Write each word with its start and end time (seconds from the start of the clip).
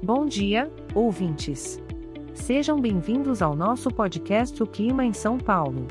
Bom 0.00 0.26
dia, 0.26 0.70
ouvintes. 0.94 1.82
Sejam 2.32 2.80
bem-vindos 2.80 3.42
ao 3.42 3.56
nosso 3.56 3.90
podcast 3.90 4.62
O 4.62 4.66
Clima 4.66 5.04
em 5.04 5.12
São 5.12 5.38
Paulo. 5.38 5.88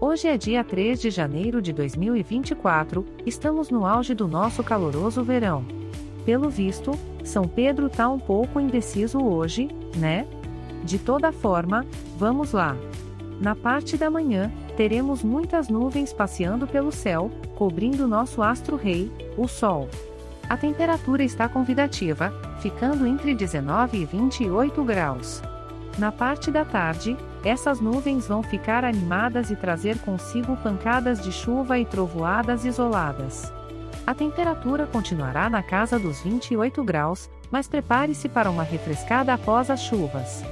Hoje 0.00 0.26
é 0.26 0.38
dia 0.38 0.64
3 0.64 0.98
de 0.98 1.10
janeiro 1.10 1.60
de 1.60 1.70
2024, 1.70 3.04
estamos 3.26 3.68
no 3.68 3.84
auge 3.86 4.14
do 4.14 4.26
nosso 4.26 4.64
caloroso 4.64 5.22
verão. 5.22 5.66
Pelo 6.24 6.48
visto, 6.48 6.92
São 7.22 7.46
Pedro 7.46 7.90
tá 7.90 8.08
um 8.08 8.18
pouco 8.18 8.58
indeciso 8.58 9.22
hoje, 9.22 9.68
né? 9.98 10.26
De 10.82 10.98
toda 10.98 11.30
forma, 11.30 11.84
vamos 12.16 12.52
lá. 12.52 12.74
Na 13.38 13.54
parte 13.54 13.98
da 13.98 14.08
manhã, 14.08 14.50
teremos 14.78 15.22
muitas 15.22 15.68
nuvens 15.68 16.10
passeando 16.10 16.66
pelo 16.66 16.90
céu, 16.90 17.30
cobrindo 17.54 18.08
nosso 18.08 18.42
astro-rei, 18.42 19.12
o 19.36 19.46
Sol. 19.46 19.90
A 20.52 20.56
temperatura 20.58 21.24
está 21.24 21.48
convidativa, 21.48 22.30
ficando 22.60 23.06
entre 23.06 23.34
19 23.34 23.96
e 23.96 24.04
28 24.04 24.84
graus. 24.84 25.42
Na 25.96 26.12
parte 26.12 26.50
da 26.50 26.62
tarde, 26.62 27.16
essas 27.42 27.80
nuvens 27.80 28.28
vão 28.28 28.42
ficar 28.42 28.84
animadas 28.84 29.50
e 29.50 29.56
trazer 29.56 29.98
consigo 30.00 30.54
pancadas 30.58 31.22
de 31.22 31.32
chuva 31.32 31.78
e 31.78 31.86
trovoadas 31.86 32.66
isoladas. 32.66 33.50
A 34.06 34.12
temperatura 34.12 34.86
continuará 34.86 35.48
na 35.48 35.62
casa 35.62 35.98
dos 35.98 36.20
28 36.20 36.84
graus, 36.84 37.30
mas 37.50 37.66
prepare-se 37.66 38.28
para 38.28 38.50
uma 38.50 38.62
refrescada 38.62 39.32
após 39.32 39.70
as 39.70 39.80
chuvas. 39.80 40.44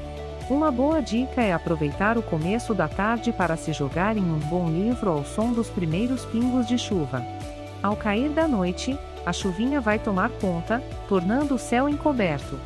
Uma 0.48 0.70
boa 0.70 1.02
dica 1.02 1.42
é 1.42 1.52
aproveitar 1.52 2.16
o 2.16 2.22
começo 2.22 2.72
da 2.72 2.88
tarde 2.88 3.34
para 3.34 3.54
se 3.54 3.74
jogar 3.74 4.16
em 4.16 4.24
um 4.24 4.38
bom 4.38 4.66
livro 4.70 5.10
ao 5.10 5.26
som 5.26 5.52
dos 5.52 5.68
primeiros 5.68 6.24
pingos 6.24 6.66
de 6.66 6.78
chuva. 6.78 7.22
Ao 7.82 7.94
cair 7.96 8.30
da 8.30 8.48
noite, 8.48 8.98
a 9.24 9.32
chuvinha 9.32 9.80
vai 9.80 9.98
tomar 9.98 10.30
conta, 10.30 10.82
tornando 11.08 11.54
o 11.54 11.58
céu 11.58 11.88
encoberto. 11.88 12.58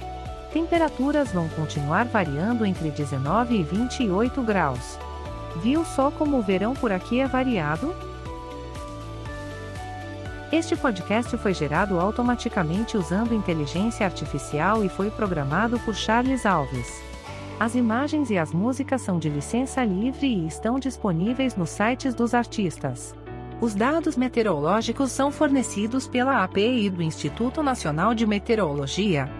Temperaturas 0.52 1.32
vão 1.32 1.48
continuar 1.48 2.04
variando 2.06 2.64
entre 2.64 2.90
19 2.90 3.56
e 3.56 3.62
28 3.62 4.42
graus. 4.42 4.98
Viu 5.62 5.84
só 5.84 6.10
como 6.10 6.38
o 6.38 6.42
verão 6.42 6.74
por 6.74 6.92
aqui 6.92 7.20
é 7.20 7.26
variado? 7.26 7.94
Este 10.52 10.76
podcast 10.76 11.36
foi 11.38 11.52
gerado 11.52 11.98
automaticamente 11.98 12.96
usando 12.96 13.34
inteligência 13.34 14.06
artificial 14.06 14.84
e 14.84 14.88
foi 14.88 15.10
programado 15.10 15.80
por 15.80 15.94
Charles 15.94 16.46
Alves. 16.46 17.02
As 17.58 17.74
imagens 17.74 18.30
e 18.30 18.38
as 18.38 18.52
músicas 18.52 19.00
são 19.00 19.18
de 19.18 19.28
licença 19.28 19.84
livre 19.84 20.26
e 20.26 20.46
estão 20.46 20.78
disponíveis 20.78 21.56
nos 21.56 21.70
sites 21.70 22.14
dos 22.14 22.34
artistas. 22.34 23.14
Os 23.60 23.74
dados 23.74 24.16
meteorológicos 24.16 25.12
são 25.12 25.30
fornecidos 25.30 26.08
pela 26.08 26.42
API 26.42 26.88
do 26.90 27.00
Instituto 27.02 27.62
Nacional 27.62 28.12
de 28.14 28.26
Meteorologia. 28.26 29.30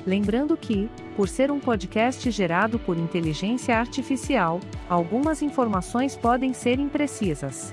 Lembrando 0.07 0.57
que, 0.57 0.89
por 1.17 1.29
ser 1.29 1.51
um 1.51 1.59
podcast 1.61 2.31
gerado 2.31 2.79
por 2.79 2.97
inteligência 2.97 3.77
artificial, 3.79 4.61
algumas 4.89 5.43
informações 5.43 6.17
podem 6.17 6.53
ser 6.53 6.79
imprecisas. 6.79 7.73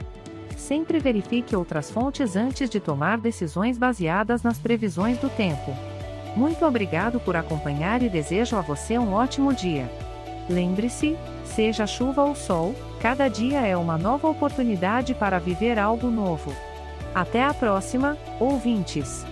Sempre 0.58 1.00
verifique 1.00 1.56
outras 1.56 1.90
fontes 1.90 2.36
antes 2.36 2.70
de 2.70 2.80
tomar 2.80 3.18
decisões 3.18 3.78
baseadas 3.78 4.44
nas 4.44 4.60
previsões 4.60 5.18
do 5.18 5.30
tempo. 5.30 5.74
Muito 6.36 6.66
obrigado 6.66 7.20
por 7.20 7.36
acompanhar 7.36 8.02
e 8.02 8.10
desejo 8.10 8.56
a 8.56 8.62
você 8.62 8.98
um 8.98 9.14
ótimo 9.14 9.54
dia. 9.54 9.90
Lembre-se, 10.50 11.18
seja 11.46 11.86
chuva 11.86 12.24
ou 12.24 12.36
sol, 12.36 12.76
cada 13.00 13.28
dia 13.28 13.62
é 13.62 13.76
uma 13.78 13.98
nova 13.98 14.28
oportunidade 14.28 15.14
para 15.14 15.40
viver 15.40 15.78
algo 15.78 16.10
novo. 16.10 16.54
Até 17.14 17.44
a 17.44 17.54
próxima, 17.54 18.18
ouvintes! 18.40 19.26